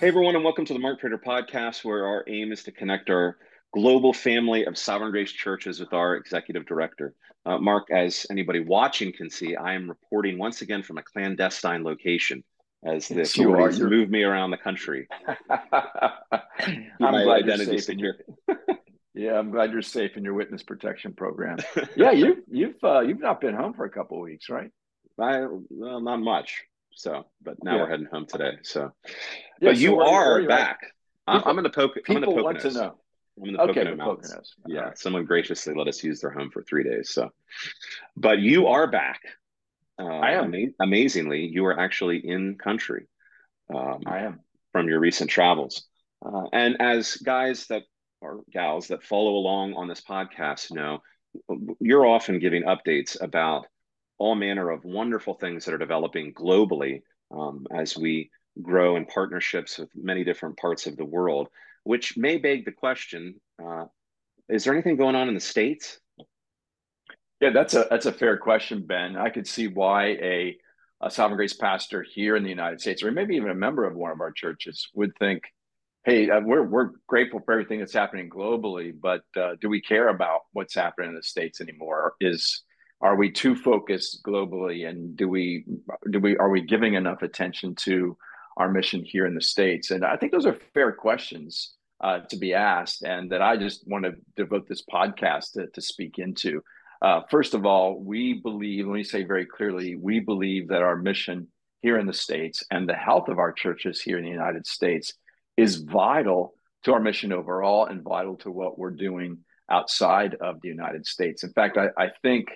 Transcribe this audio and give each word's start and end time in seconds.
Hey, 0.00 0.08
everyone, 0.08 0.34
and 0.34 0.42
welcome 0.42 0.64
to 0.64 0.72
the 0.72 0.78
Mark 0.78 0.98
Prater 0.98 1.18
podcast, 1.18 1.84
where 1.84 2.06
our 2.06 2.24
aim 2.26 2.52
is 2.52 2.62
to 2.62 2.72
connect 2.72 3.10
our 3.10 3.36
global 3.74 4.14
family 4.14 4.64
of 4.64 4.78
Sovereign 4.78 5.10
Grace 5.10 5.30
churches 5.30 5.78
with 5.78 5.92
our 5.92 6.16
executive 6.16 6.64
director. 6.64 7.12
Uh, 7.44 7.58
Mark, 7.58 7.90
as 7.90 8.24
anybody 8.30 8.60
watching 8.60 9.12
can 9.12 9.28
see, 9.28 9.56
I 9.56 9.74
am 9.74 9.90
reporting 9.90 10.38
once 10.38 10.62
again 10.62 10.82
from 10.82 10.96
a 10.96 11.02
clandestine 11.02 11.84
location 11.84 12.42
as 12.82 13.08
the 13.08 13.16
yes, 13.16 13.38
are 13.38 13.90
move 13.90 14.08
me 14.08 14.22
around 14.22 14.52
the 14.52 14.56
country. 14.56 15.06
I'm 15.50 16.88
glad 16.98 17.44
you're 17.44 17.58
safe 17.58 17.90
in 17.90 17.98
your. 17.98 18.14
yeah, 19.14 19.38
I'm 19.38 19.50
glad 19.50 19.70
you're 19.70 19.82
safe 19.82 20.16
in 20.16 20.24
your 20.24 20.32
witness 20.32 20.62
protection 20.62 21.12
program. 21.12 21.58
yeah, 21.94 22.12
you 22.12 22.42
you've 22.50 22.82
uh, 22.82 23.00
you've 23.00 23.20
not 23.20 23.42
been 23.42 23.54
home 23.54 23.74
for 23.74 23.84
a 23.84 23.90
couple 23.90 24.18
weeks, 24.18 24.48
right? 24.48 24.70
I 25.20 25.44
well, 25.68 26.00
not 26.00 26.20
much. 26.20 26.64
So, 26.94 27.26
but 27.42 27.62
now 27.62 27.76
yeah. 27.76 27.82
we're 27.82 27.90
heading 27.90 28.06
home 28.06 28.26
today. 28.26 28.58
So, 28.62 28.92
yeah, 29.60 29.70
but 29.70 29.76
so 29.76 29.80
you 29.80 29.96
where, 29.96 30.06
are 30.06 30.34
where 30.34 30.48
back. 30.48 30.80
People, 31.28 31.42
I'm 31.46 31.58
in 31.58 31.64
the 31.64 31.92
I'm 32.08 32.16
in 32.16 32.20
the 32.20 32.26
Poconos. 32.26 32.42
want 32.42 32.60
to 32.60 32.70
know. 32.72 32.94
I'm 33.40 33.48
in 33.48 33.52
the 33.54 33.60
okay, 33.62 33.84
Pocono 33.84 33.96
Mountains. 33.96 34.32
Poconos. 34.32 34.48
Yeah, 34.66 34.80
right. 34.80 34.98
someone 34.98 35.24
graciously 35.24 35.74
let 35.74 35.88
us 35.88 36.02
use 36.02 36.20
their 36.20 36.30
home 36.30 36.50
for 36.50 36.62
three 36.62 36.84
days. 36.84 37.10
So, 37.10 37.30
but 38.16 38.38
you 38.38 38.66
are 38.66 38.90
back. 38.90 39.20
Uh, 39.98 40.06
I 40.06 40.32
am. 40.32 40.54
Ama- 40.54 40.72
amazingly, 40.80 41.46
you 41.46 41.64
are 41.66 41.78
actually 41.78 42.18
in 42.18 42.56
country. 42.56 43.06
Um, 43.74 44.00
I 44.06 44.20
am 44.20 44.40
from 44.72 44.88
your 44.88 45.00
recent 45.00 45.30
travels, 45.30 45.84
uh, 46.24 46.44
and 46.52 46.80
as 46.80 47.16
guys 47.16 47.66
that 47.68 47.82
or 48.20 48.42
gals 48.52 48.88
that 48.88 49.02
follow 49.02 49.36
along 49.36 49.74
on 49.74 49.88
this 49.88 50.00
podcast 50.00 50.72
know, 50.72 51.02
you're 51.80 52.06
often 52.06 52.38
giving 52.38 52.64
updates 52.64 53.20
about 53.20 53.66
all 54.20 54.34
manner 54.34 54.70
of 54.70 54.84
wonderful 54.84 55.34
things 55.34 55.64
that 55.64 55.74
are 55.74 55.78
developing 55.78 56.32
globally 56.34 57.00
um, 57.32 57.66
as 57.74 57.96
we 57.96 58.30
grow 58.60 58.96
in 58.96 59.06
partnerships 59.06 59.78
with 59.78 59.88
many 59.96 60.22
different 60.22 60.56
parts 60.58 60.86
of 60.86 60.96
the 60.96 61.04
world, 61.04 61.48
which 61.84 62.16
may 62.16 62.36
beg 62.36 62.64
the 62.64 62.72
question 62.72 63.34
uh, 63.64 63.86
is 64.50 64.64
there 64.64 64.72
anything 64.72 64.96
going 64.96 65.14
on 65.14 65.28
in 65.28 65.34
the 65.34 65.40
States? 65.40 66.00
Yeah, 67.40 67.50
that's 67.50 67.74
a 67.74 67.86
that's 67.88 68.06
a 68.06 68.12
fair 68.12 68.36
question, 68.36 68.84
Ben. 68.84 69.16
I 69.16 69.30
could 69.30 69.46
see 69.46 69.68
why 69.68 70.06
a, 70.08 70.56
a 71.00 71.10
Sovereign 71.10 71.36
Grace 71.36 71.54
pastor 71.54 72.02
here 72.02 72.36
in 72.36 72.42
the 72.42 72.50
United 72.50 72.80
States, 72.80 73.02
or 73.02 73.10
maybe 73.12 73.36
even 73.36 73.50
a 73.50 73.54
member 73.54 73.84
of 73.84 73.94
one 73.94 74.10
of 74.10 74.20
our 74.20 74.32
churches, 74.32 74.88
would 74.92 75.12
think, 75.18 75.44
"Hey, 76.04 76.28
uh, 76.28 76.40
we're 76.40 76.64
we're 76.64 76.90
grateful 77.06 77.40
for 77.40 77.52
everything 77.52 77.78
that's 77.78 77.94
happening 77.94 78.28
globally, 78.28 78.92
but 78.92 79.22
uh, 79.36 79.54
do 79.60 79.68
we 79.68 79.80
care 79.80 80.08
about 80.08 80.40
what's 80.52 80.74
happening 80.74 81.10
in 81.10 81.16
the 81.16 81.22
states 81.22 81.60
anymore? 81.60 82.14
Is 82.20 82.64
are 83.00 83.16
we 83.16 83.30
too 83.30 83.56
focused 83.56 84.22
globally? 84.22 84.88
And 84.88 85.16
do 85.16 85.28
we 85.28 85.64
do 86.10 86.20
we 86.20 86.36
are 86.36 86.50
we 86.50 86.60
giving 86.60 86.94
enough 86.94 87.22
attention 87.22 87.74
to 87.76 88.16
our 88.56 88.70
mission 88.70 89.02
here 89.04 89.26
in 89.26 89.34
the 89.34 89.40
states? 89.40 89.90
And 89.90 90.04
i 90.04 90.16
think 90.16 90.32
those 90.32 90.46
are 90.46 90.58
fair 90.74 90.92
questions 90.92 91.74
uh, 92.02 92.20
to 92.30 92.36
be 92.36 92.54
asked 92.54 93.02
and 93.02 93.30
that 93.30 93.42
i 93.42 93.56
just 93.56 93.86
want 93.86 94.04
to 94.04 94.12
devote 94.36 94.66
this 94.68 94.82
podcast 94.82 95.52
to, 95.52 95.66
to 95.68 95.80
speak 95.80 96.18
into. 96.18 96.62
Uh, 97.02 97.22
first 97.30 97.54
of 97.54 97.64
all 97.64 97.98
we 97.98 98.34
believe 98.34 98.86
let 98.86 98.94
me 98.94 99.04
say 99.04 99.24
very 99.24 99.46
clearly 99.46 99.96
we 99.96 100.20
believe 100.20 100.68
that 100.68 100.82
our 100.82 100.96
mission 100.96 101.48
here 101.80 101.98
in 101.98 102.06
the 102.06 102.12
states 102.12 102.62
and 102.70 102.86
the 102.86 102.94
health 102.94 103.28
of 103.28 103.38
our 103.38 103.52
churches 103.52 104.02
here 104.02 104.18
in 104.18 104.24
the 104.24 104.30
united 104.30 104.66
states 104.66 105.14
is 105.56 105.76
vital 105.76 106.52
to 106.82 106.92
our 106.92 107.00
mission 107.00 107.32
overall 107.32 107.86
and 107.86 108.02
vital 108.02 108.36
to 108.36 108.50
what 108.50 108.78
we're 108.78 108.90
doing 108.90 109.38
outside 109.70 110.34
of 110.42 110.60
the 110.60 110.68
united 110.68 111.06
states. 111.06 111.42
In 111.42 111.52
fact 111.54 111.78
i, 111.78 111.88
I 111.96 112.10
think 112.20 112.48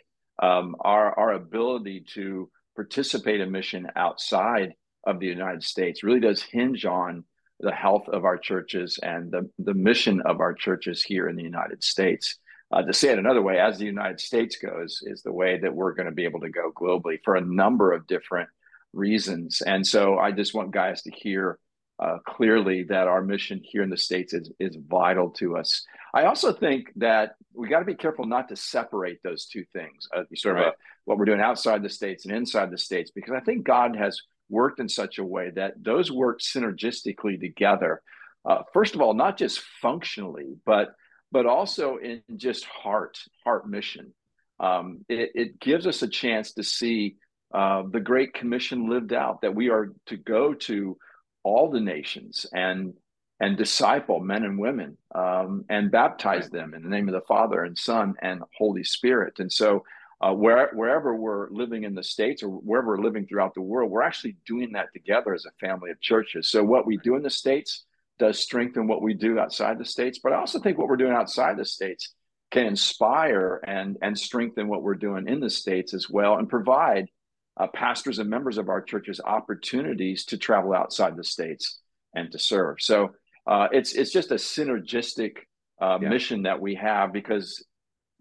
um, 0.42 0.76
our 0.80 1.18
our 1.18 1.32
ability 1.32 2.04
to 2.14 2.50
participate 2.76 3.40
in 3.40 3.50
mission 3.50 3.88
outside 3.96 4.74
of 5.06 5.20
the 5.20 5.26
United 5.26 5.62
States 5.62 6.02
really 6.02 6.20
does 6.20 6.42
hinge 6.42 6.84
on 6.84 7.24
the 7.60 7.72
health 7.72 8.08
of 8.08 8.24
our 8.24 8.36
churches 8.36 8.98
and 9.02 9.30
the, 9.30 9.48
the 9.58 9.74
mission 9.74 10.20
of 10.22 10.40
our 10.40 10.52
churches 10.52 11.02
here 11.02 11.28
in 11.28 11.36
the 11.36 11.42
United 11.42 11.82
States. 11.82 12.38
Uh, 12.72 12.82
to 12.82 12.92
say 12.92 13.10
it 13.10 13.18
another 13.18 13.42
way, 13.42 13.58
as 13.58 13.78
the 13.78 13.84
United 13.84 14.18
States 14.18 14.56
goes, 14.56 15.02
is 15.04 15.22
the 15.22 15.32
way 15.32 15.58
that 15.58 15.72
we're 15.72 15.94
going 15.94 16.06
to 16.06 16.12
be 16.12 16.24
able 16.24 16.40
to 16.40 16.50
go 16.50 16.72
globally 16.72 17.18
for 17.24 17.36
a 17.36 17.40
number 17.40 17.92
of 17.92 18.06
different 18.06 18.48
reasons. 18.92 19.60
And 19.60 19.86
so 19.86 20.18
I 20.18 20.32
just 20.32 20.54
want 20.54 20.72
guys 20.72 21.02
to 21.02 21.10
hear 21.10 21.58
uh, 21.98 22.18
clearly 22.26 22.84
that 22.84 23.06
our 23.06 23.22
mission 23.22 23.60
here 23.62 23.82
in 23.82 23.90
the 23.90 23.96
States 23.96 24.32
is, 24.34 24.50
is 24.58 24.76
vital 24.88 25.30
to 25.30 25.56
us. 25.56 25.84
I 26.12 26.24
also 26.24 26.52
think 26.52 26.92
that 26.96 27.36
we 27.52 27.68
got 27.68 27.80
to 27.80 27.84
be 27.84 27.94
careful 27.94 28.24
not 28.24 28.48
to 28.48 28.56
separate 28.56 29.22
those 29.22 29.46
two 29.46 29.64
things, 29.72 30.08
uh, 30.16 30.22
sort 30.34 30.56
right. 30.56 30.66
of 30.66 30.72
a, 30.72 30.76
what 31.04 31.18
we're 31.18 31.24
doing 31.24 31.40
outside 31.40 31.82
the 31.82 31.88
States 31.88 32.24
and 32.24 32.34
inside 32.34 32.70
the 32.70 32.78
States, 32.78 33.10
because 33.14 33.34
I 33.34 33.40
think 33.40 33.64
God 33.64 33.96
has 33.96 34.20
worked 34.48 34.80
in 34.80 34.88
such 34.88 35.18
a 35.18 35.24
way 35.24 35.50
that 35.50 35.74
those 35.82 36.10
work 36.10 36.40
synergistically 36.40 37.40
together. 37.40 38.02
Uh, 38.44 38.62
first 38.72 38.94
of 38.94 39.00
all, 39.00 39.14
not 39.14 39.38
just 39.38 39.60
functionally, 39.80 40.56
but 40.66 40.94
but 41.32 41.46
also 41.46 41.96
in 41.96 42.22
just 42.36 42.64
heart, 42.64 43.18
heart 43.42 43.68
mission. 43.68 44.14
Um, 44.60 45.04
it, 45.08 45.32
it, 45.34 45.60
gives 45.60 45.84
us 45.84 46.00
a 46.02 46.08
chance 46.08 46.52
to 46.52 46.62
see 46.62 47.16
uh, 47.52 47.82
the 47.90 47.98
Great 47.98 48.34
Commission 48.34 48.88
lived 48.88 49.12
out, 49.12 49.40
that 49.40 49.52
we 49.52 49.68
are 49.68 49.92
to 50.06 50.16
go 50.16 50.54
to 50.54 50.96
all 51.44 51.70
the 51.70 51.80
nations 51.80 52.46
and 52.52 52.94
and 53.40 53.56
disciple 53.56 54.20
men 54.20 54.44
and 54.44 54.58
women 54.58 54.96
um, 55.14 55.64
and 55.68 55.90
baptize 55.90 56.48
them 56.50 56.72
in 56.72 56.82
the 56.82 56.88
name 56.88 57.08
of 57.08 57.14
the 57.14 57.20
Father 57.22 57.64
and 57.64 57.76
Son 57.76 58.14
and 58.22 58.42
Holy 58.56 58.84
Spirit. 58.84 59.38
And 59.38 59.52
so, 59.52 59.84
uh, 60.20 60.32
where, 60.32 60.70
wherever 60.72 61.14
we're 61.14 61.50
living 61.50 61.82
in 61.82 61.94
the 61.94 62.02
States 62.02 62.42
or 62.42 62.48
wherever 62.48 62.96
we're 62.96 63.02
living 63.02 63.26
throughout 63.26 63.52
the 63.54 63.60
world, 63.60 63.90
we're 63.90 64.02
actually 64.02 64.36
doing 64.46 64.72
that 64.72 64.92
together 64.92 65.34
as 65.34 65.44
a 65.44 65.66
family 65.66 65.90
of 65.90 66.00
churches. 66.00 66.48
So, 66.48 66.62
what 66.62 66.86
we 66.86 66.96
do 66.98 67.16
in 67.16 67.22
the 67.22 67.30
States 67.30 67.84
does 68.18 68.38
strengthen 68.38 68.86
what 68.86 69.02
we 69.02 69.12
do 69.14 69.38
outside 69.38 69.78
the 69.78 69.84
States. 69.84 70.20
But 70.22 70.32
I 70.32 70.36
also 70.36 70.60
think 70.60 70.78
what 70.78 70.88
we're 70.88 70.96
doing 70.96 71.12
outside 71.12 71.56
the 71.56 71.64
States 71.64 72.14
can 72.52 72.66
inspire 72.66 73.60
and, 73.66 73.96
and 74.00 74.16
strengthen 74.16 74.68
what 74.68 74.82
we're 74.82 74.94
doing 74.94 75.26
in 75.26 75.40
the 75.40 75.50
States 75.50 75.92
as 75.92 76.08
well 76.08 76.36
and 76.36 76.48
provide 76.48 77.08
uh, 77.56 77.66
pastors 77.68 78.18
and 78.18 78.28
members 78.28 78.58
of 78.58 78.68
our 78.68 78.82
churches 78.82 79.20
opportunities 79.24 80.24
to 80.26 80.38
travel 80.38 80.74
outside 80.74 81.16
the 81.16 81.24
states 81.24 81.80
and 82.14 82.30
to 82.32 82.38
serve. 82.38 82.76
So 82.80 83.14
uh, 83.46 83.68
it's 83.72 83.92
it's 83.92 84.10
just 84.10 84.30
a 84.30 84.36
synergistic 84.36 85.36
uh, 85.80 85.98
yeah. 86.00 86.08
mission 86.08 86.42
that 86.42 86.60
we 86.60 86.74
have 86.76 87.12
because 87.12 87.64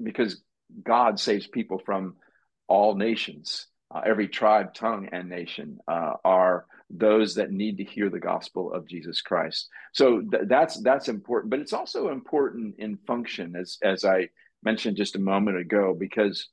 because 0.02 0.42
God 0.84 1.20
saves 1.20 1.48
people 1.48 1.80
from 1.86 2.16
all 2.68 2.96
nations, 2.96 3.68
uh, 3.94 4.02
every 4.06 4.28
tribe, 4.28 4.74
tongue, 4.74 5.10
and 5.12 5.30
nation 5.30 5.78
uh, 5.88 6.14
are 6.24 6.66
those 6.90 7.36
that 7.36 7.52
need 7.52 7.78
to 7.78 7.84
hear 7.84 8.10
the 8.10 8.20
gospel 8.20 8.72
of 8.72 8.88
Jesus 8.88 9.22
Christ. 9.22 9.70
So 9.94 10.22
th- 10.22 10.44
that's 10.48 10.82
that's 10.82 11.10
important, 11.10 11.52
but 11.52 11.60
it's 11.60 11.74
also 11.74 12.10
important 12.10 12.76
in 12.78 12.98
function, 13.08 13.56
as 13.56 13.78
as 13.82 14.06
I 14.06 14.30
mentioned 14.64 14.98
just 14.98 15.16
a 15.16 15.20
moment 15.20 15.58
ago, 15.58 15.96
because 15.98 16.50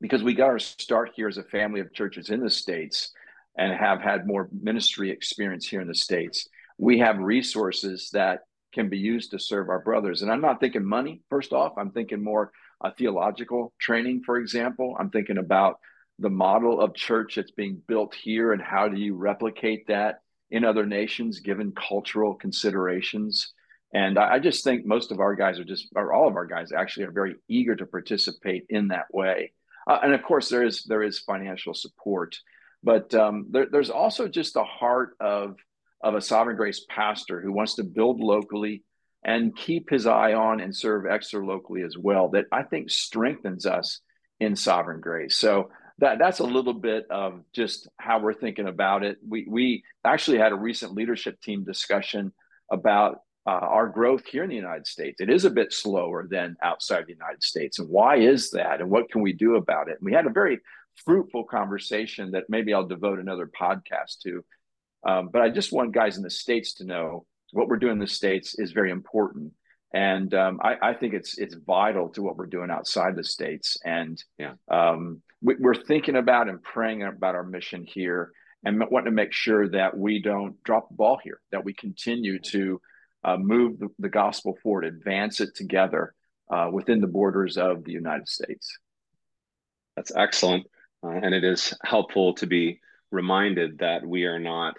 because 0.00 0.22
we 0.22 0.34
got 0.34 0.48
our 0.48 0.58
start 0.58 1.12
here 1.14 1.28
as 1.28 1.38
a 1.38 1.44
family 1.44 1.80
of 1.80 1.92
churches 1.92 2.30
in 2.30 2.40
the 2.40 2.50
States 2.50 3.12
and 3.56 3.72
have 3.72 4.00
had 4.00 4.26
more 4.26 4.48
ministry 4.52 5.10
experience 5.10 5.66
here 5.66 5.80
in 5.80 5.88
the 5.88 5.94
States. 5.94 6.48
We 6.78 6.98
have 6.98 7.18
resources 7.18 8.10
that 8.12 8.40
can 8.74 8.88
be 8.88 8.98
used 8.98 9.30
to 9.30 9.38
serve 9.38 9.70
our 9.70 9.80
brothers. 9.80 10.20
And 10.20 10.30
I'm 10.30 10.42
not 10.42 10.60
thinking 10.60 10.84
money, 10.84 11.22
first 11.30 11.52
off, 11.52 11.78
I'm 11.78 11.90
thinking 11.90 12.22
more 12.22 12.52
theological 12.98 13.72
training, 13.80 14.22
for 14.26 14.36
example. 14.36 14.96
I'm 15.00 15.08
thinking 15.08 15.38
about 15.38 15.80
the 16.18 16.28
model 16.28 16.80
of 16.80 16.94
church 16.94 17.36
that's 17.36 17.50
being 17.52 17.80
built 17.86 18.14
here 18.14 18.52
and 18.52 18.60
how 18.60 18.88
do 18.88 18.98
you 18.98 19.14
replicate 19.14 19.86
that 19.86 20.20
in 20.50 20.64
other 20.64 20.84
nations 20.84 21.40
given 21.40 21.72
cultural 21.72 22.34
considerations. 22.34 23.54
And 23.94 24.18
I 24.18 24.38
just 24.38 24.62
think 24.62 24.84
most 24.84 25.10
of 25.10 25.20
our 25.20 25.34
guys 25.34 25.58
are 25.58 25.64
just, 25.64 25.88
or 25.96 26.12
all 26.12 26.28
of 26.28 26.36
our 26.36 26.46
guys 26.46 26.72
actually 26.72 27.06
are 27.06 27.12
very 27.12 27.36
eager 27.48 27.74
to 27.76 27.86
participate 27.86 28.66
in 28.68 28.88
that 28.88 29.06
way. 29.12 29.52
Uh, 29.86 29.98
and 30.02 30.14
of 30.14 30.22
course, 30.22 30.48
there 30.48 30.64
is 30.64 30.84
there 30.84 31.02
is 31.02 31.18
financial 31.18 31.74
support, 31.74 32.36
but 32.82 33.14
um, 33.14 33.46
there, 33.50 33.66
there's 33.70 33.90
also 33.90 34.28
just 34.28 34.54
the 34.54 34.64
heart 34.64 35.16
of 35.20 35.56
of 36.02 36.14
a 36.14 36.20
sovereign 36.20 36.56
grace 36.56 36.84
pastor 36.88 37.40
who 37.40 37.52
wants 37.52 37.74
to 37.76 37.84
build 37.84 38.20
locally 38.20 38.82
and 39.24 39.56
keep 39.56 39.90
his 39.90 40.06
eye 40.06 40.34
on 40.34 40.60
and 40.60 40.74
serve 40.74 41.06
extra 41.06 41.44
locally 41.44 41.82
as 41.82 41.96
well. 41.96 42.28
That 42.30 42.46
I 42.52 42.62
think 42.62 42.90
strengthens 42.90 43.66
us 43.66 44.00
in 44.40 44.56
sovereign 44.56 45.00
grace. 45.00 45.36
So 45.36 45.70
that 45.98 46.18
that's 46.18 46.40
a 46.40 46.44
little 46.44 46.74
bit 46.74 47.06
of 47.10 47.42
just 47.54 47.88
how 47.96 48.20
we're 48.20 48.34
thinking 48.34 48.68
about 48.68 49.04
it. 49.04 49.18
We 49.26 49.46
we 49.48 49.84
actually 50.04 50.38
had 50.38 50.52
a 50.52 50.56
recent 50.56 50.92
leadership 50.92 51.40
team 51.40 51.64
discussion 51.64 52.32
about 52.70 53.20
uh, 53.46 53.50
our 53.50 53.88
growth 53.88 54.26
here 54.26 54.42
in 54.42 54.50
the 54.50 54.56
United 54.56 54.86
States. 54.86 55.20
It 55.20 55.30
is 55.30 55.44
a 55.44 55.50
bit 55.50 55.72
slower 55.72 56.26
than 56.28 56.56
outside 56.62 57.06
the 57.06 57.12
United 57.12 57.42
States. 57.42 57.78
And 57.78 57.88
why 57.88 58.16
is 58.16 58.50
that? 58.50 58.80
And 58.80 58.90
what 58.90 59.10
can 59.10 59.22
we 59.22 59.32
do 59.32 59.56
about 59.56 59.88
it? 59.88 59.98
And 60.00 60.04
we 60.04 60.12
had 60.12 60.26
a 60.26 60.30
very 60.30 60.58
fruitful 61.04 61.44
conversation 61.44 62.32
that 62.32 62.44
maybe 62.48 62.74
I'll 62.74 62.86
devote 62.86 63.20
another 63.20 63.46
podcast 63.46 64.20
to. 64.24 64.44
Um, 65.06 65.28
but 65.32 65.42
I 65.42 65.50
just 65.50 65.72
want 65.72 65.94
guys 65.94 66.16
in 66.16 66.24
the 66.24 66.30
States 66.30 66.74
to 66.74 66.84
know 66.84 67.26
what 67.52 67.68
we're 67.68 67.76
doing 67.76 67.94
in 67.94 67.98
the 68.00 68.06
States 68.08 68.58
is 68.58 68.72
very 68.72 68.90
important. 68.90 69.52
And 69.94 70.34
um, 70.34 70.60
I, 70.62 70.76
I, 70.82 70.94
think 70.94 71.14
it's 71.14 71.38
it's 71.38 71.54
vital 71.54 72.08
to 72.10 72.22
what 72.22 72.36
we're 72.36 72.46
doing 72.46 72.70
outside 72.70 73.14
the 73.14 73.22
states. 73.24 73.78
And 73.84 74.22
yeah. 74.36 74.54
um, 74.68 75.22
we, 75.40 75.54
we're 75.60 75.80
thinking 75.80 76.16
about 76.16 76.48
and 76.48 76.60
praying 76.60 77.04
about 77.04 77.36
our 77.36 77.44
mission 77.44 77.84
here 77.86 78.32
and 78.64 78.82
want 78.90 79.06
to 79.06 79.12
make 79.12 79.32
sure 79.32 79.68
that 79.70 79.96
we 79.96 80.20
don't 80.20 80.60
drop 80.64 80.88
the 80.88 80.96
ball 80.96 81.18
here, 81.22 81.40
that 81.52 81.64
we 81.64 81.72
continue 81.72 82.40
to 82.40 82.80
uh, 83.26 83.36
move 83.36 83.78
the, 83.80 83.88
the, 83.98 84.08
gospel 84.08 84.56
forward, 84.62 84.84
advance 84.84 85.40
it 85.40 85.54
together 85.54 86.14
uh, 86.48 86.70
within 86.72 87.00
the 87.00 87.08
borders 87.08 87.58
of 87.58 87.82
the 87.84 87.90
United 87.92 88.28
States. 88.28 88.78
That's 89.96 90.14
excellent. 90.14 90.64
Uh, 91.02 91.10
and 91.10 91.34
it 91.34 91.42
is 91.42 91.74
helpful 91.82 92.34
to 92.34 92.46
be 92.46 92.80
reminded 93.10 93.78
that 93.78 94.06
we 94.06 94.24
are 94.24 94.38
not, 94.38 94.76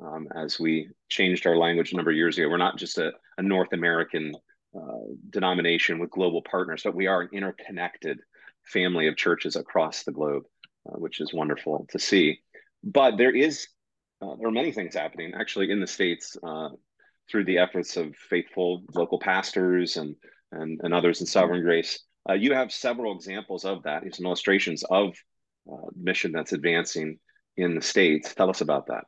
um, 0.00 0.28
as 0.34 0.60
we 0.60 0.90
changed 1.08 1.44
our 1.46 1.56
language 1.56 1.92
a 1.92 1.96
number 1.96 2.12
of 2.12 2.16
years 2.16 2.38
ago, 2.38 2.48
we're 2.48 2.56
not 2.56 2.78
just 2.78 2.98
a, 2.98 3.12
a 3.36 3.42
North 3.42 3.72
American 3.72 4.32
uh, 4.78 4.98
denomination 5.30 5.98
with 5.98 6.10
global 6.10 6.42
partners, 6.42 6.82
but 6.84 6.94
we 6.94 7.08
are 7.08 7.22
an 7.22 7.30
interconnected 7.32 8.20
family 8.62 9.08
of 9.08 9.16
churches 9.16 9.56
across 9.56 10.04
the 10.04 10.12
globe, 10.12 10.44
uh, 10.88 10.96
which 10.98 11.20
is 11.20 11.34
wonderful 11.34 11.84
to 11.90 11.98
see. 11.98 12.38
But 12.84 13.16
there 13.16 13.34
is, 13.34 13.66
uh, 14.22 14.36
there 14.38 14.46
are 14.46 14.52
many 14.52 14.70
things 14.70 14.94
happening 14.94 15.32
actually 15.34 15.72
in 15.72 15.80
the 15.80 15.86
States 15.86 16.36
uh, 16.44 16.68
through 17.30 17.44
the 17.44 17.58
efforts 17.58 17.96
of 17.96 18.14
faithful 18.16 18.82
local 18.94 19.18
pastors 19.18 19.96
and, 19.96 20.16
and, 20.52 20.80
and 20.82 20.94
others 20.94 21.20
in 21.20 21.26
Sovereign 21.26 21.62
Grace. 21.62 22.00
Uh, 22.28 22.34
you 22.34 22.52
have 22.52 22.72
several 22.72 23.14
examples 23.14 23.64
of 23.64 23.82
that, 23.84 24.02
some 24.14 24.26
illustrations 24.26 24.82
of 24.90 25.14
uh, 25.70 25.86
mission 25.96 26.32
that's 26.32 26.52
advancing 26.52 27.18
in 27.56 27.74
the 27.74 27.82
States. 27.82 28.34
Tell 28.34 28.50
us 28.50 28.60
about 28.60 28.86
that. 28.86 29.04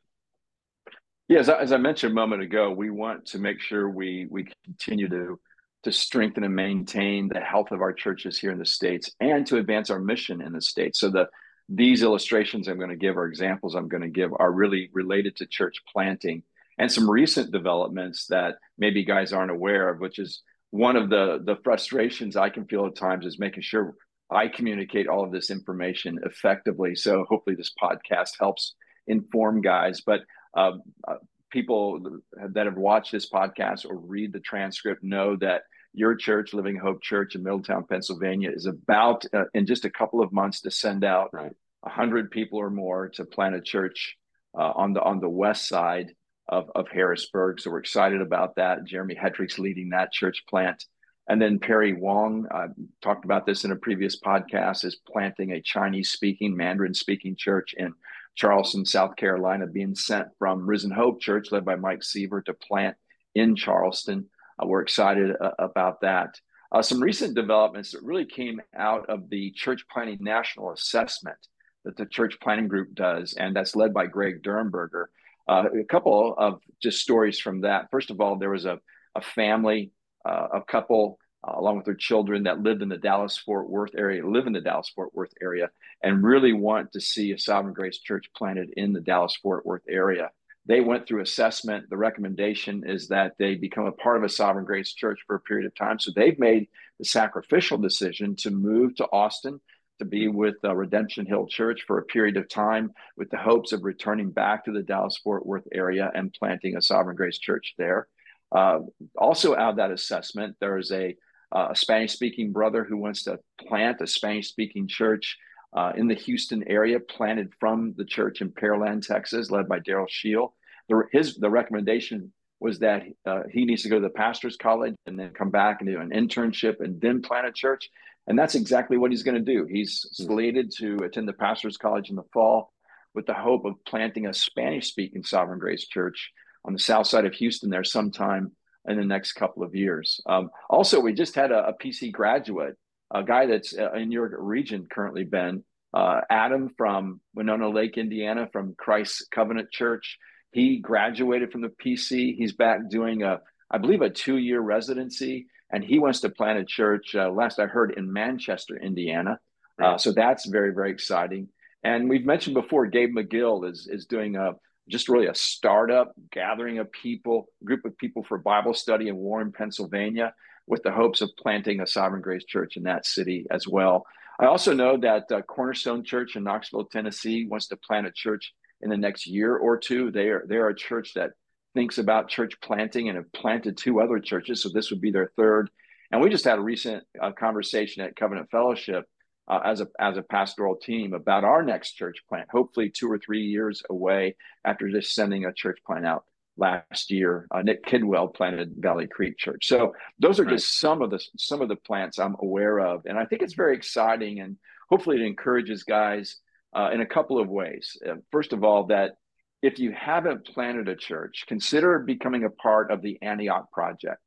Yeah, 1.28 1.38
as 1.38 1.48
I, 1.48 1.60
as 1.60 1.72
I 1.72 1.76
mentioned 1.76 2.12
a 2.12 2.14
moment 2.14 2.42
ago, 2.42 2.72
we 2.72 2.90
want 2.90 3.26
to 3.26 3.38
make 3.38 3.60
sure 3.60 3.88
we 3.88 4.26
we 4.30 4.48
continue 4.64 5.08
to 5.08 5.38
to 5.84 5.92
strengthen 5.92 6.44
and 6.44 6.54
maintain 6.54 7.28
the 7.28 7.40
health 7.40 7.70
of 7.70 7.80
our 7.80 7.92
churches 7.92 8.38
here 8.38 8.50
in 8.50 8.58
the 8.58 8.66
states 8.66 9.10
and 9.20 9.46
to 9.46 9.56
advance 9.56 9.90
our 9.90 10.00
mission 10.00 10.42
in 10.42 10.52
the 10.52 10.60
states. 10.60 10.98
So 10.98 11.08
the 11.08 11.28
these 11.68 12.02
illustrations 12.02 12.66
I'm 12.66 12.78
going 12.78 12.90
to 12.90 12.96
give 12.96 13.16
or 13.16 13.26
examples 13.26 13.76
I'm 13.76 13.88
going 13.88 14.02
to 14.02 14.08
give 14.08 14.32
are 14.38 14.50
really 14.50 14.90
related 14.92 15.36
to 15.36 15.46
church 15.46 15.76
planting 15.92 16.42
and 16.80 16.90
some 16.90 17.08
recent 17.08 17.52
developments 17.52 18.26
that 18.28 18.54
maybe 18.78 19.04
guys 19.04 19.34
aren't 19.34 19.50
aware 19.50 19.90
of, 19.90 20.00
which 20.00 20.18
is 20.18 20.42
one 20.70 20.96
of 20.96 21.10
the 21.10 21.40
the 21.44 21.56
frustrations 21.62 22.36
I 22.36 22.48
can 22.48 22.64
feel 22.64 22.86
at 22.86 22.96
times 22.96 23.26
is 23.26 23.38
making 23.38 23.62
sure 23.62 23.94
I 24.30 24.48
communicate 24.48 25.06
all 25.06 25.22
of 25.22 25.30
this 25.30 25.50
information 25.50 26.18
effectively. 26.24 26.94
So 26.94 27.26
hopefully 27.28 27.54
this 27.54 27.72
podcast 27.80 28.30
helps 28.38 28.74
inform 29.06 29.60
guys. 29.60 30.00
But 30.00 30.20
uh, 30.56 30.72
uh, 31.06 31.16
people 31.50 32.20
that 32.54 32.64
have 32.64 32.78
watched 32.78 33.12
this 33.12 33.28
podcast 33.28 33.84
or 33.84 33.96
read 33.98 34.32
the 34.32 34.40
transcript 34.40 35.04
know 35.04 35.36
that 35.36 35.62
your 35.92 36.14
church, 36.14 36.54
Living 36.54 36.76
Hope 36.76 37.02
Church 37.02 37.34
in 37.34 37.42
Middletown, 37.42 37.84
Pennsylvania, 37.84 38.52
is 38.54 38.64
about 38.64 39.26
uh, 39.34 39.44
in 39.52 39.66
just 39.66 39.84
a 39.84 39.90
couple 39.90 40.22
of 40.22 40.32
months 40.32 40.62
to 40.62 40.70
send 40.70 41.04
out 41.04 41.28
a 41.34 41.36
right. 41.36 41.52
hundred 41.84 42.30
people 42.30 42.58
or 42.58 42.70
more 42.70 43.10
to 43.10 43.26
plant 43.26 43.54
a 43.54 43.60
church 43.60 44.16
uh, 44.58 44.72
on 44.74 44.94
the 44.94 45.02
on 45.02 45.20
the 45.20 45.28
west 45.28 45.68
side 45.68 46.14
of, 46.50 46.70
of 46.74 46.88
Harrisburg. 46.88 47.60
So 47.60 47.70
we're 47.70 47.78
excited 47.78 48.20
about 48.20 48.56
that. 48.56 48.84
Jeremy 48.84 49.14
Hetrick's 49.14 49.58
leading 49.58 49.90
that 49.90 50.12
church 50.12 50.44
plant. 50.48 50.84
And 51.28 51.40
then 51.40 51.60
Perry 51.60 51.92
Wong, 51.92 52.46
uh, 52.52 52.68
talked 53.00 53.24
about 53.24 53.46
this 53.46 53.64
in 53.64 53.70
a 53.70 53.76
previous 53.76 54.20
podcast, 54.20 54.84
is 54.84 54.96
planting 55.06 55.52
a 55.52 55.62
Chinese 55.62 56.10
speaking, 56.10 56.56
Mandarin 56.56 56.92
speaking 56.92 57.36
church 57.36 57.72
in 57.78 57.94
Charleston, 58.34 58.84
South 58.84 59.14
Carolina, 59.16 59.66
being 59.66 59.94
sent 59.94 60.26
from 60.38 60.66
Risen 60.66 60.90
Hope 60.90 61.20
Church, 61.20 61.52
led 61.52 61.64
by 61.64 61.76
Mike 61.76 62.02
Seaver, 62.02 62.42
to 62.42 62.54
plant 62.54 62.96
in 63.34 63.54
Charleston. 63.54 64.26
Uh, 64.58 64.66
we're 64.66 64.82
excited 64.82 65.36
uh, 65.40 65.52
about 65.60 66.00
that. 66.00 66.34
Uh, 66.72 66.82
some 66.82 67.00
recent 67.00 67.34
developments 67.34 67.92
that 67.92 68.02
really 68.02 68.24
came 68.24 68.60
out 68.76 69.08
of 69.08 69.28
the 69.30 69.52
Church 69.52 69.84
Planting 69.90 70.18
National 70.20 70.72
Assessment 70.72 71.38
that 71.84 71.96
the 71.96 72.06
Church 72.06 72.38
Planting 72.42 72.68
Group 72.68 72.94
does, 72.94 73.34
and 73.34 73.54
that's 73.54 73.76
led 73.76 73.94
by 73.94 74.06
Greg 74.06 74.42
Durenberger. 74.42 75.06
Uh, 75.50 75.64
a 75.80 75.84
couple 75.84 76.32
of 76.38 76.60
just 76.80 77.00
stories 77.00 77.40
from 77.40 77.62
that. 77.62 77.90
First 77.90 78.12
of 78.12 78.20
all, 78.20 78.36
there 78.36 78.50
was 78.50 78.66
a, 78.66 78.78
a 79.16 79.20
family, 79.20 79.90
uh, 80.24 80.46
a 80.54 80.62
couple, 80.62 81.18
uh, 81.42 81.54
along 81.56 81.76
with 81.76 81.86
their 81.86 81.96
children, 81.96 82.44
that 82.44 82.62
lived 82.62 82.82
in 82.82 82.88
the 82.88 82.96
Dallas 82.96 83.36
Fort 83.36 83.68
Worth 83.68 83.96
area, 83.96 84.24
live 84.24 84.46
in 84.46 84.52
the 84.52 84.60
Dallas 84.60 84.88
Fort 84.94 85.12
Worth 85.12 85.34
area, 85.42 85.70
and 86.04 86.22
really 86.22 86.52
want 86.52 86.92
to 86.92 87.00
see 87.00 87.32
a 87.32 87.38
Sovereign 87.38 87.74
Grace 87.74 87.98
Church 87.98 88.26
planted 88.36 88.70
in 88.76 88.92
the 88.92 89.00
Dallas 89.00 89.36
Fort 89.42 89.66
Worth 89.66 89.82
area. 89.88 90.30
They 90.66 90.82
went 90.82 91.08
through 91.08 91.22
assessment. 91.22 91.90
The 91.90 91.96
recommendation 91.96 92.84
is 92.86 93.08
that 93.08 93.32
they 93.36 93.56
become 93.56 93.86
a 93.86 93.92
part 93.92 94.18
of 94.18 94.22
a 94.22 94.28
Sovereign 94.28 94.66
Grace 94.66 94.92
Church 94.92 95.18
for 95.26 95.34
a 95.34 95.40
period 95.40 95.66
of 95.66 95.74
time. 95.74 95.98
So 95.98 96.12
they've 96.14 96.38
made 96.38 96.68
the 97.00 97.04
sacrificial 97.04 97.76
decision 97.76 98.36
to 98.36 98.52
move 98.52 98.94
to 98.96 99.08
Austin 99.10 99.60
to 100.00 100.04
be 100.04 100.28
with 100.28 100.56
uh, 100.64 100.74
Redemption 100.74 101.24
Hill 101.24 101.46
Church 101.46 101.84
for 101.86 101.98
a 101.98 102.04
period 102.04 102.36
of 102.36 102.48
time 102.48 102.90
with 103.16 103.30
the 103.30 103.36
hopes 103.36 103.72
of 103.72 103.84
returning 103.84 104.30
back 104.30 104.64
to 104.64 104.72
the 104.72 104.82
Dallas 104.82 105.16
Fort 105.22 105.46
Worth 105.46 105.68
area 105.72 106.10
and 106.14 106.34
planting 106.36 106.76
a 106.76 106.82
Sovereign 106.82 107.16
Grace 107.16 107.38
Church 107.38 107.74
there. 107.78 108.08
Uh, 108.50 108.80
also, 109.16 109.54
out 109.54 109.70
of 109.70 109.76
that 109.76 109.92
assessment, 109.92 110.56
there 110.58 110.76
is 110.76 110.90
a, 110.90 111.16
uh, 111.54 111.68
a 111.70 111.76
Spanish 111.76 112.12
speaking 112.12 112.50
brother 112.50 112.82
who 112.82 112.96
wants 112.96 113.22
to 113.24 113.38
plant 113.68 114.00
a 114.00 114.06
Spanish 114.06 114.48
speaking 114.48 114.88
church 114.88 115.38
uh, 115.72 115.92
in 115.96 116.08
the 116.08 116.14
Houston 116.14 116.66
area, 116.66 116.98
planted 116.98 117.52
from 117.60 117.94
the 117.96 118.04
church 118.04 118.40
in 118.40 118.50
Pearland, 118.50 119.06
Texas, 119.06 119.50
led 119.50 119.68
by 119.68 119.78
Daryl 119.78 120.10
Scheel. 120.10 120.54
The, 120.88 121.04
his, 121.12 121.36
the 121.36 121.50
recommendation 121.50 122.32
was 122.58 122.78
that 122.80 123.04
uh, 123.24 123.42
he 123.50 123.64
needs 123.64 123.82
to 123.82 123.88
go 123.88 123.96
to 123.96 124.02
the 124.02 124.10
pastor's 124.10 124.56
college 124.56 124.94
and 125.06 125.18
then 125.18 125.30
come 125.30 125.50
back 125.50 125.80
and 125.80 125.88
do 125.88 126.00
an 126.00 126.10
internship 126.10 126.80
and 126.80 127.00
then 127.00 127.22
plant 127.22 127.46
a 127.46 127.52
church. 127.52 127.88
And 128.30 128.38
that's 128.38 128.54
exactly 128.54 128.96
what 128.96 129.10
he's 129.10 129.24
going 129.24 129.44
to 129.44 129.52
do. 129.52 129.66
He's 129.68 130.06
hmm. 130.16 130.24
slated 130.24 130.72
to 130.78 130.98
attend 131.02 131.26
the 131.26 131.32
pastor's 131.32 131.76
college 131.76 132.10
in 132.10 132.16
the 132.16 132.22
fall 132.32 132.72
with 133.12 133.26
the 133.26 133.34
hope 133.34 133.64
of 133.64 133.84
planting 133.84 134.26
a 134.26 134.32
Spanish 134.32 134.86
speaking 134.86 135.24
Sovereign 135.24 135.58
Grace 135.58 135.88
church 135.88 136.30
on 136.64 136.72
the 136.72 136.78
south 136.78 137.08
side 137.08 137.24
of 137.24 137.34
Houston 137.34 137.70
there 137.70 137.82
sometime 137.82 138.52
in 138.88 138.96
the 138.96 139.04
next 139.04 139.32
couple 139.32 139.64
of 139.64 139.74
years. 139.74 140.20
Um, 140.26 140.50
also, 140.70 141.00
we 141.00 141.12
just 141.12 141.34
had 141.34 141.50
a, 141.50 141.70
a, 141.70 141.74
PC 141.74 142.12
graduate, 142.12 142.76
a 143.12 143.24
guy 143.24 143.46
that's 143.46 143.76
uh, 143.76 143.94
in 143.94 144.12
your 144.12 144.40
region 144.40 144.86
currently, 144.88 145.24
Ben, 145.24 145.64
uh, 145.92 146.20
Adam 146.30 146.72
from 146.78 147.20
Winona 147.34 147.68
Lake, 147.68 147.98
Indiana, 147.98 148.48
from 148.52 148.76
Christ 148.78 149.26
Covenant 149.32 149.72
Church. 149.72 150.18
He 150.52 150.78
graduated 150.78 151.50
from 151.50 151.62
the 151.62 151.72
PC. 151.84 152.36
He's 152.36 152.52
back 152.52 152.88
doing 152.88 153.24
a, 153.24 153.40
I 153.68 153.78
believe, 153.78 154.02
a 154.02 154.10
two 154.10 154.36
year 154.36 154.60
residency 154.60 155.48
and 155.72 155.84
he 155.84 155.98
wants 155.98 156.20
to 156.20 156.30
plant 156.30 156.58
a 156.58 156.64
church. 156.64 157.14
Uh, 157.14 157.30
last 157.30 157.58
I 157.58 157.66
heard 157.66 157.94
in 157.96 158.12
Manchester, 158.12 158.76
Indiana. 158.76 159.38
Uh, 159.82 159.96
so 159.96 160.12
that's 160.12 160.46
very 160.46 160.72
very 160.72 160.90
exciting. 160.90 161.48
And 161.82 162.08
we've 162.08 162.26
mentioned 162.26 162.54
before, 162.54 162.86
Gabe 162.86 163.14
McGill 163.14 163.68
is 163.70 163.88
is 163.90 164.06
doing 164.06 164.36
a 164.36 164.52
just 164.88 165.08
really 165.08 165.26
a 165.26 165.34
startup 165.34 166.12
gathering 166.32 166.78
of 166.78 166.90
people, 166.90 167.46
group 167.64 167.84
of 167.84 167.96
people 167.96 168.24
for 168.24 168.38
Bible 168.38 168.74
study 168.74 169.08
in 169.08 169.16
Warren, 169.16 169.52
Pennsylvania, 169.52 170.34
with 170.66 170.82
the 170.82 170.90
hopes 170.90 171.20
of 171.20 171.30
planting 171.38 171.80
a 171.80 171.86
Sovereign 171.86 172.22
Grace 172.22 172.44
Church 172.44 172.76
in 172.76 172.82
that 172.84 173.06
city 173.06 173.46
as 173.50 173.66
well. 173.68 174.04
I 174.38 174.46
also 174.46 174.72
know 174.72 174.96
that 174.98 175.30
uh, 175.30 175.42
Cornerstone 175.42 176.02
Church 176.02 176.34
in 176.34 176.44
Knoxville, 176.44 176.86
Tennessee, 176.86 177.46
wants 177.46 177.68
to 177.68 177.76
plant 177.76 178.06
a 178.06 178.12
church 178.12 178.52
in 178.80 178.88
the 178.88 178.96
next 178.96 179.26
year 179.26 179.56
or 179.56 179.76
two. 179.76 180.10
They 180.10 180.28
are 180.28 180.44
they 180.48 180.56
are 180.56 180.68
a 180.68 180.74
church 180.74 181.14
that 181.14 181.32
thinks 181.74 181.98
about 181.98 182.28
church 182.28 182.60
planting 182.60 183.08
and 183.08 183.16
have 183.16 183.32
planted 183.32 183.76
two 183.76 184.00
other 184.00 184.18
churches. 184.18 184.62
So 184.62 184.68
this 184.68 184.90
would 184.90 185.00
be 185.00 185.10
their 185.10 185.30
third. 185.36 185.70
And 186.10 186.20
we 186.20 186.28
just 186.28 186.44
had 186.44 186.58
a 186.58 186.62
recent 186.62 187.04
uh, 187.20 187.32
conversation 187.32 188.02
at 188.02 188.16
Covenant 188.16 188.50
Fellowship 188.50 189.06
uh, 189.48 189.60
as 189.64 189.80
a 189.80 189.88
as 189.98 190.16
a 190.16 190.22
pastoral 190.22 190.76
team 190.76 191.12
about 191.12 191.44
our 191.44 191.62
next 191.62 191.92
church 191.92 192.18
plant. 192.28 192.48
Hopefully, 192.50 192.90
two 192.90 193.10
or 193.10 193.18
three 193.18 193.46
years 193.46 193.82
away 193.90 194.36
after 194.64 194.88
just 194.88 195.14
sending 195.14 195.44
a 195.44 195.52
church 195.52 195.78
plant 195.86 196.06
out 196.06 196.24
last 196.56 197.10
year. 197.10 197.46
Uh, 197.50 197.62
Nick 197.62 197.84
Kidwell 197.84 198.32
planted 198.32 198.74
Valley 198.76 199.06
Creek 199.06 199.38
Church. 199.38 199.66
So 199.66 199.94
those 200.18 200.38
are 200.38 200.44
right. 200.44 200.52
just 200.52 200.78
some 200.78 201.02
of 201.02 201.10
the 201.10 201.20
some 201.36 201.62
of 201.62 201.68
the 201.68 201.76
plants 201.76 202.18
I'm 202.18 202.36
aware 202.40 202.78
of, 202.78 203.06
and 203.06 203.18
I 203.18 203.24
think 203.24 203.42
it's 203.42 203.54
very 203.54 203.76
exciting. 203.76 204.40
And 204.40 204.56
hopefully, 204.88 205.16
it 205.16 205.26
encourages 205.26 205.82
guys 205.84 206.36
uh, 206.74 206.90
in 206.92 207.00
a 207.00 207.06
couple 207.06 207.40
of 207.40 207.48
ways. 207.48 207.96
Uh, 208.08 208.16
first 208.30 208.52
of 208.52 208.62
all, 208.62 208.84
that 208.86 209.16
if 209.62 209.78
you 209.78 209.92
haven't 209.92 210.46
planted 210.46 210.88
a 210.88 210.96
church, 210.96 211.44
consider 211.46 211.98
becoming 211.98 212.44
a 212.44 212.50
part 212.50 212.90
of 212.90 213.02
the 213.02 213.18
Antioch 213.22 213.70
Project. 213.72 214.18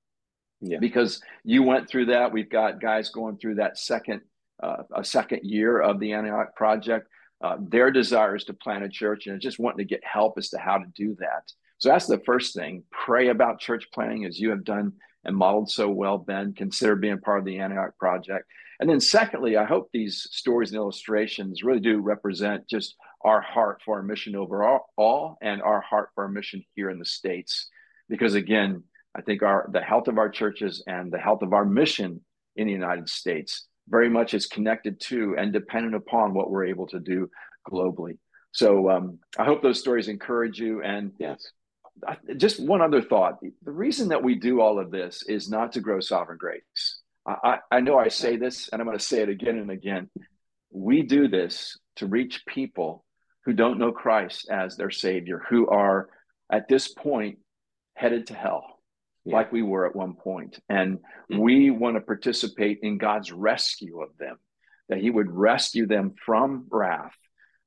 Yeah. 0.61 0.77
Because 0.79 1.21
you 1.43 1.63
went 1.63 1.89
through 1.89 2.07
that. 2.07 2.31
We've 2.31 2.49
got 2.49 2.79
guys 2.81 3.09
going 3.09 3.37
through 3.37 3.55
that 3.55 3.77
second, 3.77 4.21
uh, 4.61 4.83
a 4.95 5.03
second 5.03 5.41
year 5.43 5.81
of 5.81 5.99
the 5.99 6.13
Antioch 6.13 6.55
Project. 6.55 7.07
Uh, 7.43 7.57
their 7.59 7.91
desire 7.91 8.35
is 8.35 8.45
to 8.45 8.53
plant 8.53 8.85
a 8.85 8.89
church 8.89 9.27
and 9.27 9.41
just 9.41 9.59
wanting 9.59 9.79
to 9.79 9.89
get 9.89 10.01
help 10.05 10.37
as 10.37 10.49
to 10.49 10.57
how 10.57 10.77
to 10.77 10.85
do 10.95 11.15
that. 11.19 11.51
So 11.79 11.89
that's 11.89 12.07
the 12.07 12.21
first 12.25 12.55
thing. 12.55 12.83
Pray 12.91 13.27
about 13.27 13.59
church 13.59 13.87
planting 13.93 14.23
as 14.23 14.39
you 14.39 14.51
have 14.51 14.63
done 14.63 14.93
and 15.25 15.35
modeled 15.35 15.69
so 15.69 15.89
well, 15.89 16.17
Ben. 16.17 16.53
Consider 16.53 16.95
being 16.95 17.19
part 17.19 17.39
of 17.39 17.45
the 17.45 17.59
Antioch 17.59 17.97
Project. 17.97 18.45
And 18.79 18.89
then, 18.89 19.01
secondly, 19.01 19.57
I 19.57 19.65
hope 19.65 19.89
these 19.91 20.27
stories 20.31 20.71
and 20.71 20.77
illustrations 20.77 21.63
really 21.63 21.79
do 21.79 21.99
represent 21.99 22.67
just 22.69 22.95
our 23.23 23.41
heart 23.41 23.81
for 23.85 23.97
our 23.97 24.03
mission 24.03 24.35
overall 24.35 25.37
and 25.41 25.61
our 25.61 25.81
heart 25.81 26.09
for 26.13 26.23
our 26.25 26.29
mission 26.29 26.63
here 26.75 26.89
in 26.89 26.99
the 26.99 27.05
States. 27.05 27.67
Because 28.09 28.35
again, 28.35 28.83
I 29.15 29.21
think 29.21 29.43
our 29.43 29.69
the 29.71 29.81
health 29.81 30.07
of 30.07 30.17
our 30.17 30.29
churches 30.29 30.83
and 30.87 31.11
the 31.11 31.19
health 31.19 31.41
of 31.41 31.53
our 31.53 31.65
mission 31.65 32.21
in 32.55 32.67
the 32.67 32.73
United 32.73 33.09
States 33.09 33.67
very 33.89 34.09
much 34.09 34.33
is 34.33 34.45
connected 34.45 34.99
to 34.99 35.35
and 35.37 35.51
dependent 35.51 35.95
upon 35.95 36.33
what 36.33 36.49
we're 36.49 36.65
able 36.65 36.87
to 36.87 36.99
do 36.99 37.29
globally. 37.69 38.17
So 38.51 38.89
um, 38.89 39.19
I 39.37 39.45
hope 39.45 39.61
those 39.61 39.79
stories 39.79 40.07
encourage 40.07 40.59
you. 40.59 40.81
And 40.83 41.11
yes, 41.17 41.51
just 42.37 42.59
one 42.59 42.81
other 42.81 43.01
thought: 43.01 43.39
the 43.41 43.71
reason 43.71 44.09
that 44.09 44.23
we 44.23 44.35
do 44.35 44.61
all 44.61 44.79
of 44.79 44.91
this 44.91 45.23
is 45.27 45.49
not 45.49 45.73
to 45.73 45.81
grow 45.81 45.99
sovereign 45.99 46.37
grace. 46.37 46.99
I, 47.25 47.59
I 47.71 47.79
know 47.79 47.97
I 47.97 48.09
say 48.09 48.35
this, 48.35 48.67
and 48.69 48.81
I'm 48.81 48.85
going 48.85 48.97
to 48.97 49.03
say 49.03 49.21
it 49.21 49.29
again 49.29 49.57
and 49.57 49.71
again. 49.71 50.09
We 50.71 51.03
do 51.03 51.27
this 51.29 51.79
to 51.97 52.07
reach 52.07 52.45
people 52.45 53.05
who 53.45 53.53
don't 53.53 53.79
know 53.79 53.91
Christ 53.91 54.49
as 54.49 54.75
their 54.75 54.91
Savior, 54.91 55.41
who 55.49 55.67
are 55.67 56.09
at 56.51 56.67
this 56.67 56.87
point 56.87 57.39
headed 57.95 58.27
to 58.27 58.33
hell, 58.33 58.79
yeah. 59.25 59.35
like 59.35 59.51
we 59.51 59.61
were 59.61 59.85
at 59.85 59.95
one 59.95 60.13
point. 60.15 60.59
And 60.69 60.97
mm-hmm. 60.97 61.39
we 61.39 61.69
want 61.69 61.95
to 61.95 62.01
participate 62.01 62.79
in 62.81 62.97
God's 62.97 63.31
rescue 63.31 64.01
of 64.01 64.09
them, 64.17 64.37
that 64.89 64.99
He 64.99 65.09
would 65.09 65.31
rescue 65.31 65.87
them 65.87 66.13
from 66.25 66.67
wrath 66.69 67.15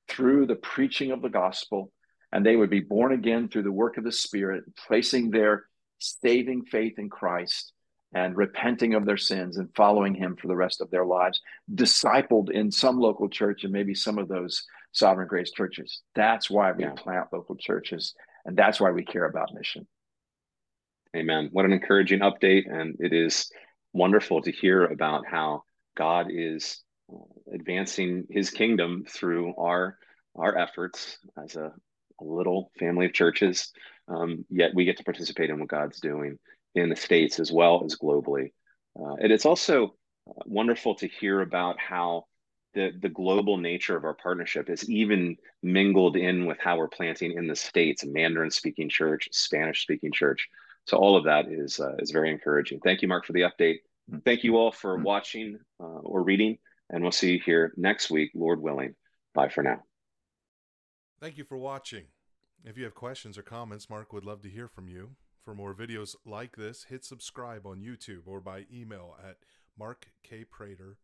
through 0.09 0.47
the 0.47 0.57
preaching 0.57 1.11
of 1.11 1.23
the 1.23 1.29
gospel, 1.29 1.93
and 2.33 2.45
they 2.45 2.57
would 2.57 2.71
be 2.71 2.81
born 2.81 3.13
again 3.13 3.49
through 3.49 3.65
the 3.65 3.73
work 3.73 3.99
of 3.99 4.05
the 4.05 4.13
Spirit, 4.13 4.65
placing 4.87 5.31
their 5.31 5.65
saving 5.99 6.65
faith 6.65 6.99
in 6.99 7.09
Christ 7.09 7.73
and 8.15 8.37
repenting 8.37 8.95
of 8.95 9.05
their 9.05 9.17
sins 9.17 9.57
and 9.57 9.69
following 9.75 10.15
him 10.15 10.37
for 10.37 10.49
the 10.49 10.57
rest 10.57 10.81
of 10.81 10.91
their 10.91 11.05
lives, 11.05 11.41
discipled 11.75 12.51
in 12.51 12.71
some 12.71 12.99
local 12.99 13.29
church 13.29 13.65
and 13.65 13.73
maybe 13.73 13.95
some 13.95 14.19
of 14.19 14.29
those 14.29 14.65
sovereign 14.97 15.29
grace 15.29 15.51
churches. 15.51 16.01
That's 16.15 16.51
why 16.51 16.73
we 16.73 16.85
yeah. 16.85 16.93
plant 16.93 17.29
local 17.33 17.57
churches, 17.57 18.15
and 18.45 18.57
that's 18.57 18.81
why 18.81 18.91
we 18.91 19.05
care 19.05 19.27
about 19.27 19.55
mission. 19.55 19.87
Amen. 21.15 21.49
What 21.53 21.65
an 21.65 21.73
encouraging 21.73 22.21
update. 22.21 22.71
And 22.71 22.97
it 22.99 23.13
is 23.13 23.51
wonderful 23.93 24.43
to 24.43 24.53
hear 24.53 24.85
about 24.85 25.27
how 25.27 25.63
God 25.97 26.27
is 26.31 26.83
uh, 27.13 27.17
advancing 27.55 28.25
his 28.29 28.51
kingdom 28.51 29.05
through 29.09 29.55
our 29.57 29.99
our 30.35 30.59
efforts 30.59 31.17
as 31.43 31.57
a, 31.57 31.73
a 32.21 32.25
little 32.25 32.71
family 32.79 33.07
of 33.07 33.15
churches. 33.15 33.73
Um, 34.09 34.45
yet 34.51 34.75
we 34.75 34.85
get 34.85 34.99
to 34.99 35.05
participate 35.05 35.49
in 35.49 35.59
what 35.59 35.69
God's 35.69 35.99
doing 36.01 36.39
in 36.75 36.91
the 36.91 36.97
States 36.97 37.41
as 37.41 37.51
well 37.51 37.83
as 37.87 37.97
globally. 37.97 38.53
Uh, 38.99 39.15
and 39.15 39.33
it's 39.33 39.47
also 39.47 39.95
uh, 40.29 40.43
wonderful 40.45 40.95
to 40.97 41.09
hear 41.09 41.41
about 41.41 41.79
how 41.79 42.25
the, 42.77 42.93
the 43.01 43.09
global 43.09 43.57
nature 43.57 43.97
of 43.97 44.05
our 44.05 44.15
partnership 44.15 44.69
is 44.69 44.89
even 44.89 45.39
mingled 45.63 46.15
in 46.15 46.45
with 46.45 46.59
how 46.61 46.77
we're 46.77 46.89
planting 46.89 47.33
in 47.33 47.47
the 47.47 47.57
States, 47.57 48.05
Mandarin 48.05 48.51
speaking 48.51 48.91
church, 48.91 49.29
Spanish 49.33 49.81
speaking 49.81 50.13
church. 50.13 50.47
So 50.85 50.99
all 50.99 51.17
of 51.17 51.25
that 51.25 51.47
is, 51.49 51.81
uh, 51.81 51.97
is 51.99 52.11
very 52.11 52.31
encouraging. 52.31 52.81
Thank 52.81 53.01
you, 53.01 53.09
Mark, 53.09 53.25
for 53.25 53.33
the 53.33 53.41
update. 53.41 53.79
Thank 54.27 54.45
you 54.45 54.59
all 54.59 54.71
for 54.71 54.99
watching 54.99 55.59
uh, 55.81 56.01
or 56.05 56.23
reading, 56.23 56.59
and 56.91 57.03
we'll 57.03 57.13
see 57.13 57.33
you 57.33 57.41
here 57.45 57.73
next 57.79 58.11
week, 58.11 58.31
Lord 58.35 58.61
willing. 58.61 58.95
Bye 59.35 59.49
for 59.49 59.63
now. 59.63 59.83
Thank 61.19 61.39
you 61.39 61.45
for 61.45 61.57
watching. 61.57 62.05
If 62.63 62.77
you 62.77 62.85
have 62.85 62.95
questions 62.95 63.39
or 63.39 63.43
comments, 63.43 63.89
Mark 63.89 64.13
would 64.13 64.27
love 64.27 64.43
to 64.43 64.51
hear 64.51 64.69
from 64.69 64.87
you. 64.87 65.13
For 65.43 65.55
more 65.55 65.75
videos 65.75 66.15
like 66.27 66.57
this, 66.57 66.85
hit 66.91 67.07
subscribe 67.07 67.67
on 67.67 67.81
YouTube 67.81 68.27
or 68.27 68.41
by 68.41 68.67
email 68.71 69.17
at 69.27 69.39
markkprater.com. 69.81 70.97